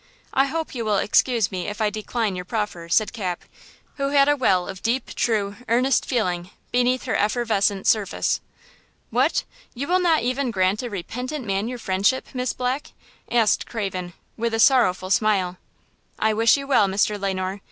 [0.33, 3.43] I hope you will excuse me if I decline your proffer," said Cap,
[3.97, 8.41] who had a well of deep, true, earnest feeling beneath her effervescent surface.
[9.11, 9.43] "What!
[9.75, 12.93] you will not even grant a repentant man your friendship, Miss Black?"
[13.29, 15.57] asked Craven, with a sorrowful smile.
[16.17, 17.19] "I wish you well, Mr.
[17.19, 17.59] Le Noir.